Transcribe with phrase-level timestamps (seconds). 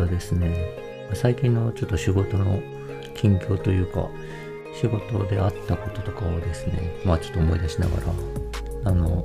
[0.00, 0.54] はですね、
[1.14, 2.60] 最近のちょっと仕事の
[3.14, 4.08] 近況というか、
[4.74, 9.24] 仕事であったこととかをですね、まあちょっと思い出しながら、あの、なんて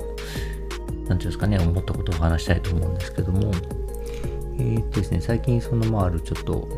[1.10, 3.52] うんですかね、思ったことを話したいと思うんですけども、
[4.58, 6.68] えー、っとですね、最近そのまああるちょっと、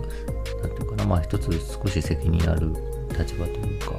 [0.63, 2.73] なんていうかな、まあ一つ少し責任ある
[3.19, 3.93] 立場というか、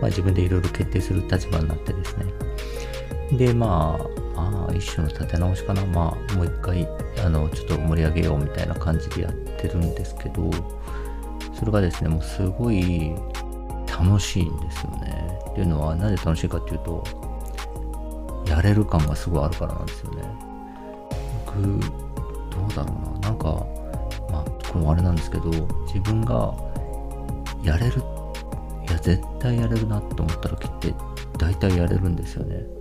[0.00, 2.24] まあ自分でいろいろ決定する立場になってですね、
[3.32, 5.84] で、まあ、まあ、一種の立て直しかな。
[5.86, 6.88] まあ、もう一回、
[7.24, 10.50] あの、ちょっと盛り上げようみたいな感じでやってるんですけど、
[11.54, 13.14] それがですね、もうすごい
[13.86, 15.38] 楽しいんですよね。
[15.50, 17.04] っていうのは、なぜ楽しいかっていうと、
[18.46, 20.22] やれる感がすごいあるからなんですよね。
[21.46, 23.28] 僕、どうだろうな。
[23.28, 23.66] なんか、
[24.30, 25.50] まあ、これもあれなんですけど、
[25.86, 26.54] 自分が
[27.62, 28.02] やれる、
[28.88, 30.94] いや、絶対やれるなって思った時って、
[31.38, 32.77] 大体やれるんですよね。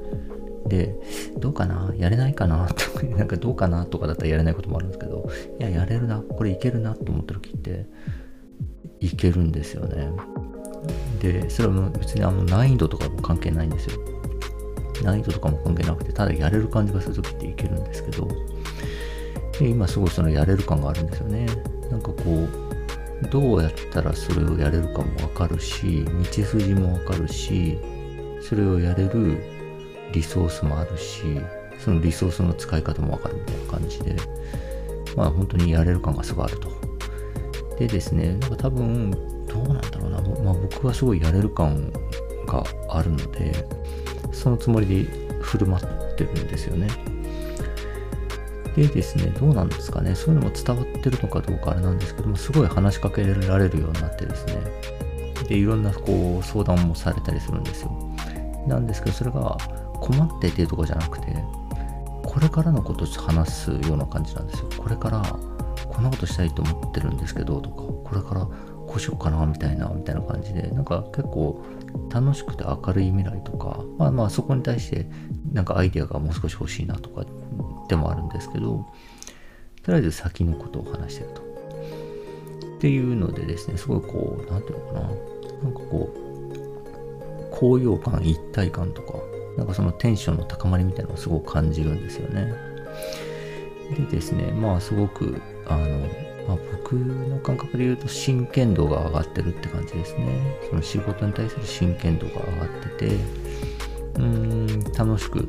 [0.68, 0.96] で、
[1.38, 1.94] どうかな？
[1.98, 2.68] やれないかな？
[2.68, 3.86] とか、 なんかどうかな？
[3.86, 5.30] とかだったらやれないこともあるんですけど、
[5.60, 6.96] いや、やれるな、これいけるな？
[6.96, 7.86] と思った時って、
[9.00, 10.12] いけるんですよね。
[11.22, 14.00] で、それは別にあの難易度とかも関係ないんですよ。
[15.04, 18.28] 難易度とかも関係なくて、ただやれる感じがする時っていけるんですけど、
[19.60, 21.46] で今すごいそのやれる感があるんですよね。
[21.92, 27.78] なんかこう、どうやったらそれをやれるかもわかるし、道筋もわかるし、
[28.42, 29.42] それをやれる
[30.14, 31.24] リソースもあるし、
[31.80, 34.16] そのリソースの使い方もわかるみたいな感じで、
[35.16, 36.70] まあ本当にやれる感がすごいあると。
[37.78, 41.92] でですね、なんか多分、どうなんだろうな、まあ僕はすごいやれる感
[42.48, 43.54] があるので、
[44.32, 45.04] そのつもりで
[45.42, 46.88] 振る舞ってるんですよね。
[48.76, 54.62] でですね、どうなんですかね、そういうのも伝わってるのかどうかあれなんですけども、すごい話しかけられるようになってですね、
[55.50, 57.92] で、いろんなこう相談もされたりするんですよ。
[58.68, 59.58] なんですけど、それが
[60.02, 61.44] 困っててとこじゃなくて、
[62.24, 64.70] これからのことを話すような感じなんですよ。
[64.78, 65.22] これから
[65.90, 71.64] こんなことしたいと思ってるんですけどとか、これからこうしようかなみたいな、みたいな感じで、なんか結構
[72.10, 75.08] 楽しくて明るい未来とか、まあまあそこに対して
[75.52, 77.26] なんかアイデアがもう少し欲しいなとか
[77.88, 78.86] でもあるんですけど、
[79.84, 81.42] とりあえず先のことを話してると。
[81.42, 86.18] っていうのでですね、すごいこう、なんていうのかな、なんかこう、
[87.52, 89.14] 高揚感、一体感とか、
[89.58, 92.54] なんかそのテンションの高まりみたいなのをすごく感じるんですよね。
[93.96, 96.00] でですね、まあすごく、あの、
[96.48, 100.58] まあ、僕の感覚で言うと真剣度が上がってるって感じですね。
[100.70, 103.16] その仕事に対する真剣度が上がってて、
[104.16, 105.48] うーん、楽しく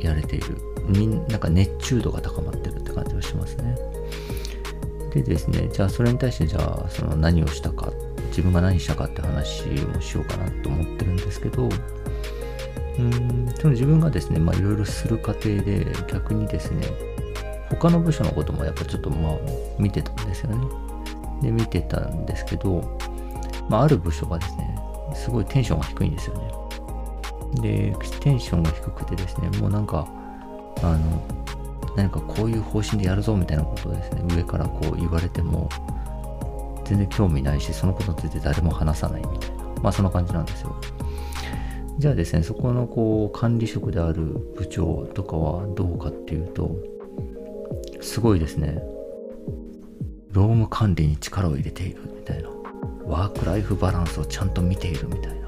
[0.00, 0.56] やれている。
[0.88, 3.76] みんなんか熱中度が高まってるって感じがしますね。
[5.12, 7.92] でですね、じゃあそれに対してじゃあその何をしたか、
[8.28, 11.68] 自分が何したかって話もしようかなと思ってるんですけど、
[12.98, 16.86] うんその自分がですね、まあいろいろする過程で逆にですね、
[17.70, 19.38] 他の部署のこともやっぱちょっとまあ
[19.78, 20.66] 見てたんですよね。
[21.42, 22.98] で、見てたんですけど、
[23.68, 24.78] まあある部署がですね、
[25.14, 26.50] すごいテンションが低いんですよね。
[27.60, 30.06] で、テンションが低くてですね、もうなんか、
[30.82, 31.22] あの、
[31.96, 35.68] 何かこういう方針でやるぞみたいなことをですね、上からこう言われても、
[36.84, 40.76] 全然興味ないし、そのことについて誰も話さないみたいな、まあそんな感じなんですよ。
[41.98, 44.22] じゃあですね、そこのこう管理職である
[44.56, 46.76] 部長とかはどうかっていうと、
[48.02, 48.82] すごいですね、
[50.30, 52.50] 労務管理に力を入れているみたいな、
[53.06, 55.46] ワークライフバランスをちゃんと見ているみたいな。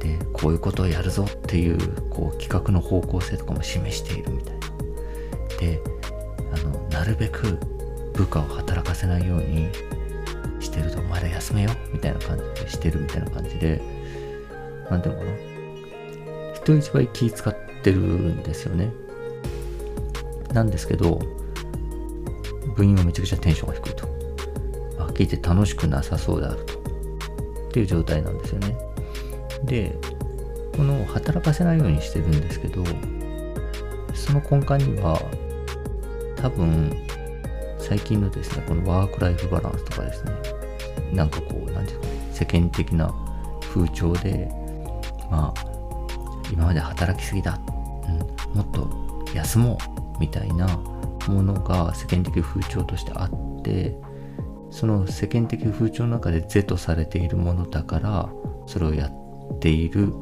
[0.00, 1.78] で、こういうことをやるぞっていう
[2.10, 4.66] こう企画の方向性とかも示しているみたいな。
[5.60, 5.80] で、
[6.52, 7.56] あの、なるべく
[8.14, 9.68] 部下を働かせないように
[10.58, 13.80] してると、まだ休めよみたいな感じでしてるみたいな感じで、
[14.90, 15.32] なんていうのかな。
[16.54, 18.92] 人一倍気使ってるんですよね。
[20.52, 21.20] なんですけど、
[22.74, 24.08] 部員はめちゃくちゃテンションが低いと。
[24.98, 26.74] あ、聞いて楽しくなさそうであると。
[26.74, 28.76] っていう状態なんですよね。
[29.64, 29.98] で、
[30.76, 32.84] この働かせないようにしてるんですけど、
[34.14, 35.20] その根幹には、
[36.36, 36.92] 多分、
[37.78, 40.32] 最近のですね、このワークライフバランスとかですね、
[41.12, 43.14] なんかこう、なんていうかね、世間的な
[43.60, 44.50] 風潮で、
[45.30, 45.66] まあ、
[46.52, 47.58] 今まで働きすぎだ、
[48.08, 49.78] うん、もっと休も
[50.16, 50.66] う、みたいな
[51.28, 53.96] ものが世間的風潮としてあって、
[54.70, 58.28] その世間的風潮の中で是とされているものだから、
[58.66, 60.12] それをやっている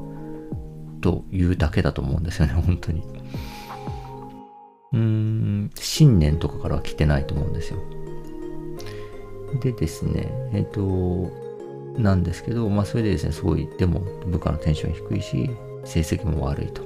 [1.01, 3.03] というだけだと思うんですよね、 本当に。
[4.93, 7.79] うーん、信念とかからは来てないと思うんですよ。
[9.61, 11.31] でですね、えっ、と、
[11.99, 15.51] なんですけど、まあそれでですね、すごい、でも部下のテンション低いし、
[15.85, 16.83] 成績も悪いと。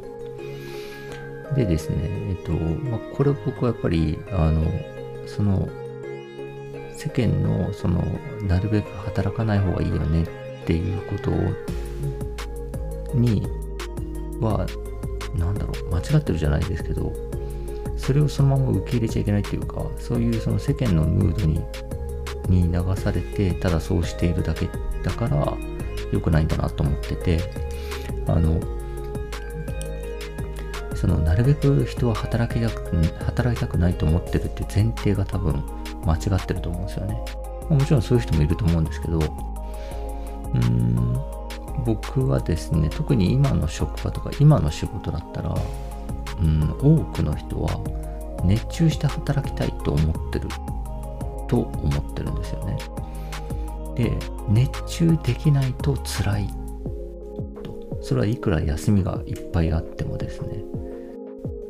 [1.55, 4.65] でですね、えっ、と、まあこれ僕はやっぱり、あの、
[5.27, 5.69] その、
[6.99, 8.03] 世間のその
[8.43, 11.31] なるべく働かない方がいいよねっていうこと
[13.17, 13.47] に
[14.41, 14.67] は
[15.37, 17.13] なんだろう間違ってるじゃないですけど
[17.97, 21.63] それをそのまま受け入れちゃいけないっていうかそういうその世間のムードに
[22.49, 24.69] に流されてただそうしているだけ
[25.03, 25.57] だから
[26.13, 27.41] 良くないんだなと思ってて
[28.27, 28.61] あの
[30.95, 35.63] そのなるべく人は働きたく働きたくないと思ってるって前提が多分
[36.05, 37.23] 間違ってると思うんですよね。
[37.69, 41.21] もちろんそういう人もいると思うんですけど、うーん、
[41.85, 45.55] 僕はですね、特に今の職場とか今の仕事だったら、
[46.41, 47.81] うん、多くの人は
[48.45, 50.49] 熱中して働きたいと思ってる
[51.47, 52.77] と思ってるんですよね。
[53.99, 54.17] で、
[54.49, 56.47] 熱中できないと辛い
[57.65, 57.99] と。
[58.01, 60.65] それはいくら休みがいっぱいあってもですね、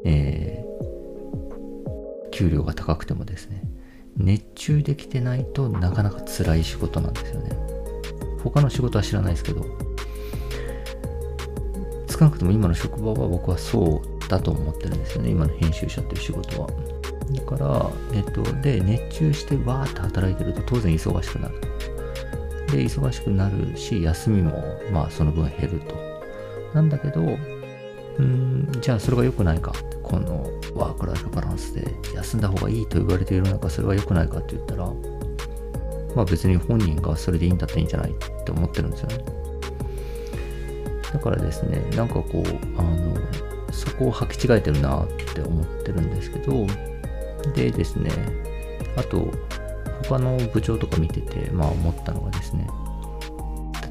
[0.04, 3.62] えー、給料が高くてもですね、
[4.18, 7.56] 熱中できてないとなかなか辛い仕事なんですよね。
[8.44, 9.64] 他の仕事は知らないですけど、
[12.10, 15.30] 少なくとも今の職場は僕はそうだと思ってるんですよね。
[15.30, 16.68] 今の編集者っていう仕事は。
[17.30, 21.54] だから、えっと、で、熱中してわーって働いてると当然忙しくなる。
[22.70, 24.62] で、忙しくなるし、休みも、
[24.92, 25.96] まあ、その分減ると。
[26.74, 27.20] なんだけど、
[28.18, 29.72] うん、じゃあそれが良くないか。
[30.02, 34.86] このワークライフバランスで休んだ方がいいと言われている中、それは良くないかって言ったら、
[36.16, 39.24] まあ別に本人がそれでいいんだったらいいんじゃないって思ってるんですよね。
[41.12, 42.42] だからですね、なんかこう、
[42.78, 43.16] あの、
[43.70, 46.66] そこを履き違えてるなって思ってるんですけど、
[47.54, 48.10] でですね、
[48.96, 49.30] あと、
[50.04, 52.68] 他の部長とか見てて、まあ思ったのがですね、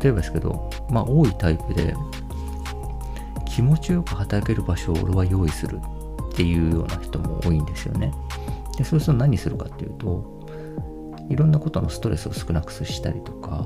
[0.02, 1.96] 例えばですけど、まあ多いタイプで、
[3.46, 5.80] 気持ちよく働ける場所を俺は用意する
[6.32, 8.14] っていうような人も多いんですよね。
[8.78, 10.38] で、そうすると何するかっていうと、
[11.30, 13.66] いろんなことのストレスを少なくしたりとか、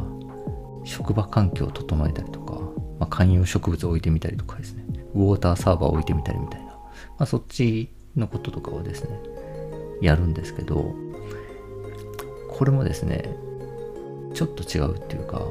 [0.83, 2.53] 職場環境を整えたりとか、
[2.99, 6.79] まあ、観葉植物を置いてみたりとかですね、ウォーターサーバーを置いてみたりみたいな、ま
[7.19, 9.19] あ、そっちのこととかをですね、
[10.01, 10.95] やるんですけど、
[12.61, 13.23] これもですね、
[14.35, 15.41] ちょっと違うっていうか、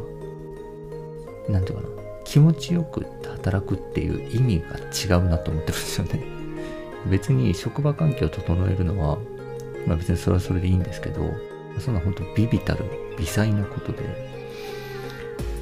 [1.48, 1.88] なんていうかな、
[2.22, 4.62] 気持ちよく働くっていう意味
[5.08, 6.22] が違うなと思ってるんですよね。
[7.10, 9.18] 別に職場環境を整えるのは、
[9.88, 11.28] まあ別にそれはそれでいいんですけど、
[11.80, 12.84] そんな本当ビビたる、
[13.18, 14.04] 微細なことで、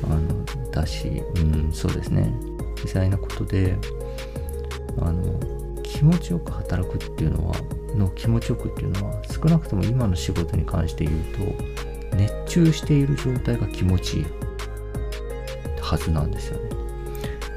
[0.04, 2.30] あの、だし、うん、そうですね。
[2.76, 3.74] 微細なことで、
[5.00, 5.40] あの、
[5.82, 7.54] 気持ちよく働くっていうのは、
[7.94, 11.24] の気持ちよくっていうのは、少なくとも今の仕事に関して言う
[12.08, 14.26] と、熱中している状態が気持ちいい
[15.80, 16.70] はずなんですよね。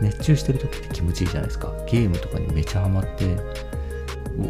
[0.02, 1.72] 熱中してる時って気持ちいいじゃないですか。
[1.88, 3.40] ゲームとかにめちゃハマって、う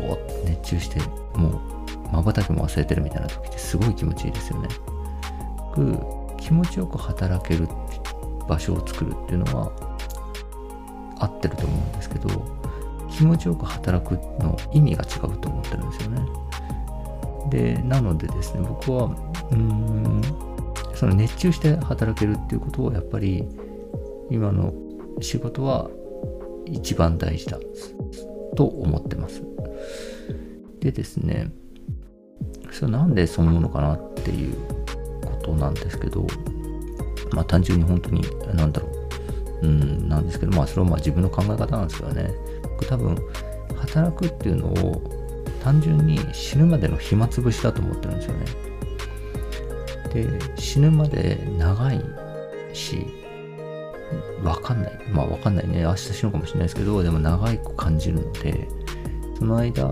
[0.04, 1.00] お熱中して、
[1.36, 4.68] もう、瞬きも忘れてるみたいな時ってすごい気持ちいいですよね。
[5.76, 5.98] 僕、
[6.38, 7.68] 気持ちよく働ける
[8.48, 9.72] 場所を作るっていうのは、
[11.20, 12.61] 合ってると思うんですけど、
[13.12, 14.14] 気持ちよく働く
[14.44, 16.22] の意味が違うと思ってるんですよね。
[17.50, 19.06] で、なのでですね、僕は、
[19.52, 20.22] うーん、
[20.96, 23.48] その熱中して働けるっていうことをやっぱり
[24.30, 24.74] 今の
[25.20, 25.90] 仕事は
[26.66, 27.60] 一番大事だ
[28.56, 29.42] と思ってます。
[30.80, 31.52] でですね、
[32.72, 34.56] それなんでそう思うのかなっていう
[35.24, 36.26] ことなんですけど、
[37.32, 38.88] まあ単純に本当に、なんだろ
[39.62, 42.32] う、うん、なんですけど、まあそれはまあ自分の考え方なんですけどね、
[42.88, 43.18] 多分、
[43.76, 45.02] 働くっていうのを
[45.64, 48.46] 単純に死ぬまでの暇つぶしだと思ってるんですよね。
[50.14, 52.02] で、死ぬまで長い
[52.74, 53.06] し、
[54.44, 55.00] わかんない。
[55.12, 55.84] まあわかんないね。
[55.84, 58.68] 明日死ぬかもしれないですけど、でも長いく感じるので、
[59.38, 59.88] その間、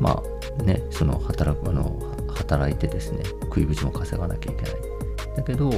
[0.00, 0.22] ま
[0.58, 4.72] あね、その働く、あの、働いてですね、食いぶちも稼がなきゃいけない。
[5.36, 5.70] だけど、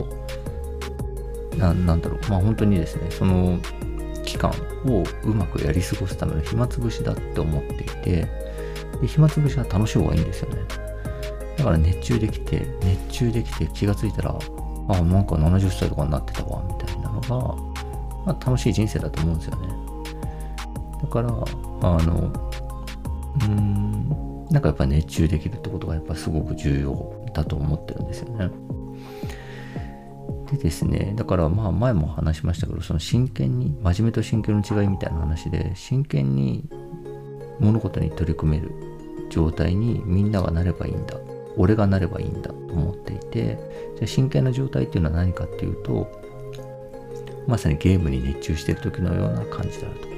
[1.56, 3.58] ななんだろう、まあ本当にですね、その
[4.28, 4.50] 期間
[4.84, 8.28] をうまくやり過ごすための暇つぶしだって思っていて、
[9.00, 10.60] で暇つぶしは楽しい方がいいんですよね。
[11.56, 14.38] だから熱中できて、熱中できて気がついたら、
[14.88, 17.28] あ、なんか70歳とかになってたわ、みたいなのが、
[18.26, 19.68] まあ、楽しい人生だと思うんですよね。
[21.00, 22.30] だから、あの、
[23.36, 28.50] うーん、なんかやっぱ熱中できるってことがやっぱすごく重要だと思ってるんですよね。
[30.50, 36.68] でですね、だからまあ前も話しましたけど、その真剣に、真面目と真剣の違いみたいな話で、真剣に
[37.60, 38.72] 物事に取り組める
[39.30, 41.16] 状態にみんながなればいいんだ。
[41.56, 43.58] 俺がなればいいんだと思っていて、
[43.96, 46.08] じゃあ真剣な状態っていうのは何かっていうと、
[47.46, 50.08] まさにゲームに熱中してる時のような感じであると。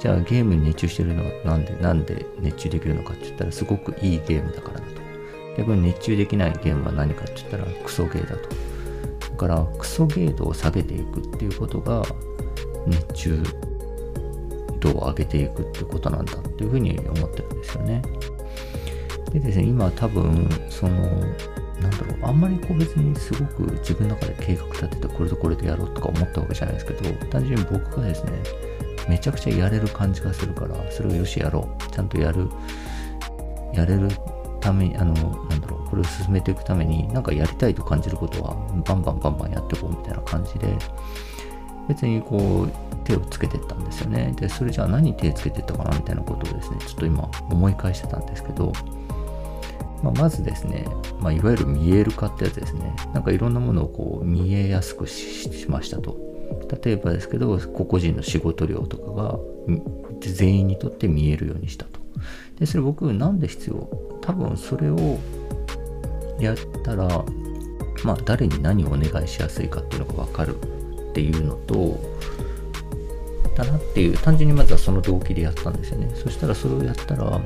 [0.00, 5.00] じゃあゲームに熱中してるのはなんで、なんで熱中できるのかって言ったらすごくいいゲームだからだと。
[5.58, 8.69] 逆に熱中できないゲームは何かって言ったらクソゲーだと。
[9.40, 12.02] だからクソゲー度を下げていくっていうことが
[12.86, 13.42] 熱中
[14.80, 18.02] 度を上げていくってことなんだっていうふうに思ってるんですよね。
[19.32, 28.32] でですね、今多分そのなんだろう、あんまりこう別にすごく自分の中で計画立ててこれとこれでやろうとか思ったわけじゃないですけど、単純に僕がですね、
[29.08, 31.90] めちゃくちゃやれる感じがするから、それをよしやろう。
[31.90, 32.46] ちゃんとやる、
[33.72, 34.10] やれる
[34.60, 38.54] ために、あの、なんだろう、これを進めていくために、なんかやりたいと感じることは、
[38.86, 40.76] バンバンバンバンやっていこうみたいな感じで、
[41.88, 44.32] 別にこう、手をつけてったんですよね。
[44.38, 48.72] で、それじゃあ何手つけてったかなみたいなことをですね、ちょっと今思い返してたんですけど、
[50.02, 50.86] まあ、まずですね、
[51.18, 52.94] まあ、いわゆる見える化ってやつですね。
[53.12, 56.16] なんかいろんなものをこう見えやすくしましたと。
[56.82, 59.38] 例えばですけど、個々人の仕事量とかが
[60.20, 61.99] 全員にとって見えるようにしたと。
[62.58, 63.76] で、それ僕なんで必要？
[64.20, 65.18] 多分それを
[66.38, 67.06] やったら、
[68.04, 71.98] まあ誰に何をお願いしやすいかっていうのがわかるっていうのと、
[73.56, 76.10] だなっていう、単純にまずはその動機でやったんですよね。
[76.14, 77.40] そしたらそれをやったら、あ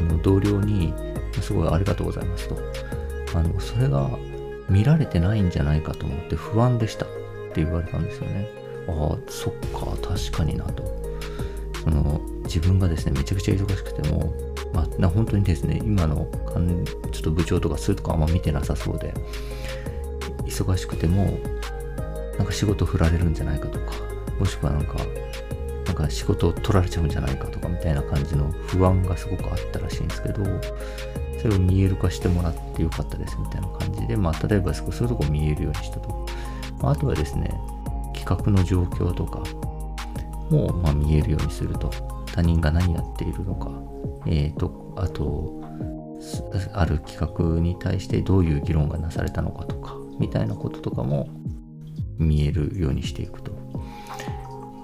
[0.00, 0.92] の同僚に、
[1.40, 2.56] すごいありがとうございますと。
[3.34, 4.08] あの、それが
[4.68, 7.08] 見られてないんじゃないかと思って不安でしたっ
[7.52, 8.48] て言われたんですよね。
[8.88, 10.84] ああ、そっか、確かになと。
[11.84, 14.32] その、自分がですね、めちゃくちゃ忙しくても、
[14.72, 16.26] まあ、本当にですね、今の
[17.12, 19.12] ちょっと部長とかするとかあんま見てなさそうで、
[20.44, 21.38] 忙しくても、
[22.38, 23.92] なんか仕事振られるんじゃないかとか、
[24.38, 24.96] もしくはなんか、
[25.86, 30.44] なんか仕事を取られちゃうんじゃないかとかみたいな感じの不安がすごくあったらしいんですけど、
[31.40, 36.26] それを見える化してもらってよかったですみたいな感じで、まあ、例えばそういうとこ見えるようにしたと。
[36.80, 37.50] まあ、あとはですね、
[38.14, 39.42] 企画の状況とか
[40.50, 41.90] も、まあ、見えるようにすると。
[42.36, 43.70] 他人が何やっているのか、
[44.26, 45.58] え、ー、と、あと、
[46.74, 51.30] ある企画に対してどういう議論がなされたのかとか、みたいなこととかも
[52.18, 53.52] 見えるようにしていくと。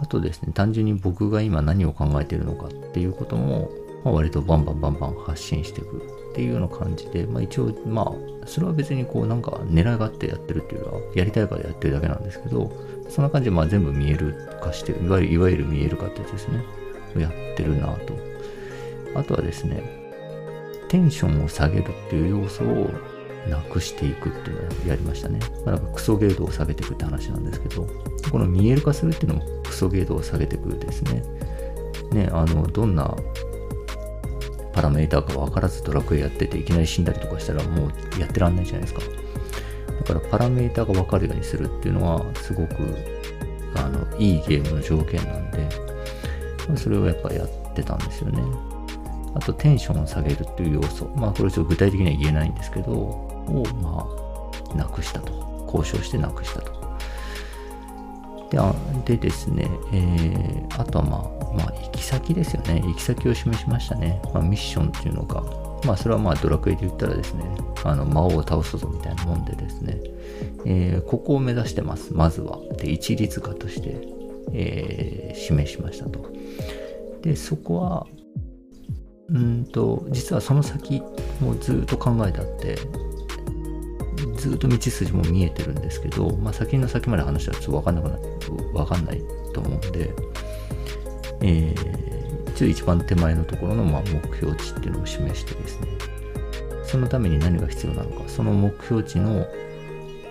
[0.01, 3.71] あとですね、単純に僕が今何を考えているのかっていうことも、
[4.03, 5.99] まあ、割とバンバンバンバン発信していく
[6.31, 8.11] っていうような感じで、まあ一応、ま
[8.43, 12.73] あ、それは別にこうなんか狙いがあってやってるっていうか、やりたいからやってるだけなんですけど、
[13.11, 16.82] そんな感じでまあ全部見える化して、いわゆるいわゆる見える化ってやつですね。
[17.21, 18.17] やってるなと。
[19.15, 19.83] あとはですね、
[20.89, 22.91] テンションを下げるっていう要素を
[23.49, 25.41] なくしていくっていうのをやりましたね。
[25.65, 27.87] まあ、なんかクソゲードを下げていくって話なんですけど、
[28.31, 31.23] この見える化するっていうのもクソゲードを下げていくですね。
[32.13, 33.15] ね、あの、どんな
[34.73, 39.01] パラメーターか分からずドラクエやってていきなり死んだりとかしたらもうやってらんないじゃないですか。
[39.99, 42.75] だからパラメーターが分かるようにするっていうのはすごく
[43.77, 45.69] あのいいゲームの条件なんで、
[46.77, 48.43] それをやっぱやってたんですよね。
[49.35, 51.07] あとテンションを下げるっていう要素。
[51.17, 54.07] まあこれちょっと具体的には言えないんですけど、をま
[54.75, 55.53] あなくしたと。
[55.73, 56.83] 交渉してなくしたと。
[58.51, 58.75] であ
[59.07, 62.83] でですね、えー、あとはまあ、まあ、行き先ですよね。
[62.83, 64.21] 行き先を示しましたね。
[64.35, 65.43] まあ、ミッションっていうのが、
[65.87, 67.45] まあ、それはまあ、ドラクエで言ったらですね、
[67.83, 69.99] あの、魔王を倒すぞみたいなもんでですね、
[70.67, 72.13] えー、ここを目指してます。
[72.13, 72.59] まずは。
[72.77, 74.07] で、一律化として、
[74.53, 76.31] えー、示しましたと。
[77.23, 78.07] で、そこは、
[79.29, 81.03] うんと、実はその先
[81.41, 82.77] もずっと考えてあって、
[84.37, 88.19] ずっと道筋も見えてるんですけど、まあ、先の先まで話したらちょっとわかんなくな
[88.75, 89.23] わかんない
[89.55, 90.11] と思うんで、
[91.41, 95.87] えー、一応一番手前のところのま目標値っていうのを示してですね、
[96.85, 99.47] そのために何が必要なのか、その目標値の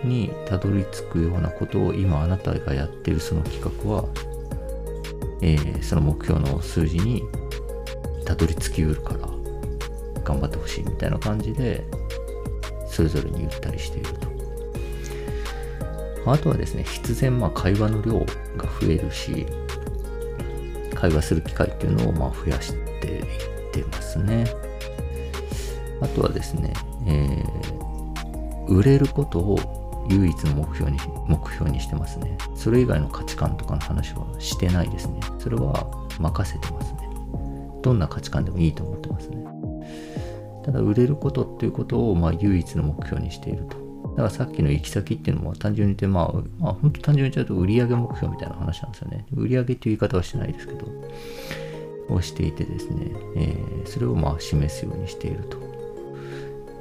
[0.03, 4.05] にたどり着くようなことを今あなたがやってるその企画は、
[5.41, 7.24] えー、その目標の数字に
[8.25, 9.20] たどり着きうるから
[10.24, 11.86] 頑張ってほしいみたいな感じで
[12.88, 14.31] それぞれに言ったりしていると。
[16.25, 18.25] あとはですね、必然まあ会話の量が
[18.79, 19.48] 増えるし、
[20.93, 23.25] 会話する機会っていうのをまあ増やしていっ
[23.72, 24.46] てますね。
[26.00, 26.74] あとはですね、
[27.08, 32.38] えー、売れることを唯一の目標に目標にしてますね。
[32.55, 35.20] それ以外の価値観とかの話はしてないですね。
[35.39, 35.89] それは
[36.20, 37.10] 任せてますね。
[37.81, 39.46] どんな価値観でもいいと思ってますね。
[40.63, 43.81] ただ売れることっていうことをまあ唯一の目標にしていると。
[44.12, 49.25] だからさっきの行き先っていうのも単純に言って、まあ、まあ、本当単純に言っちゃうと売上目標みたいな話なんですよね。
[49.34, 50.86] 売上っていう言い方はしてないですけど、
[52.10, 55.58] をしていてですね、えー、それをまあ示すようにしていると。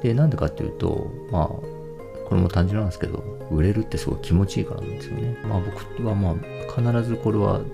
[0.03, 1.49] で、なんでかっていうと、まあ、
[2.31, 3.21] これも単純なんですけど、
[3.51, 5.35] 売れるってすごい気持ちいいからなんですよね。
[5.43, 6.35] まあ僕はまあ
[6.73, 7.65] 必ずこれは、う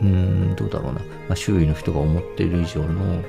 [0.00, 1.04] ーん、どうだろうな、ま
[1.34, 3.22] あ、周囲の人が思っている以上の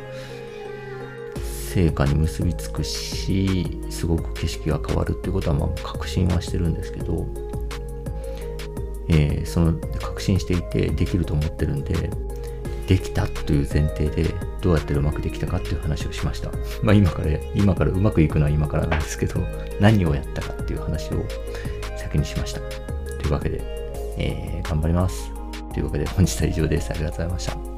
[1.36, 7.28] 成果に結びつくしすごく景色が変わるっていうことはまあ確信はしてるんですけど、
[9.10, 12.10] えー、その確信していてできると思ってるんで
[12.88, 16.52] できたという前提でどうやってうまくできたかっていう話をしました。
[16.82, 19.42] まあ今から、今からうまくいくのは今からなんですけど、
[19.80, 21.24] 何をやったかっていう話を
[21.98, 22.62] 先にしました。
[23.22, 23.62] というわけで、
[24.18, 25.32] えー、頑張ります。
[25.74, 26.92] というわけで本日は以上です。
[26.92, 27.73] ありがとうございました。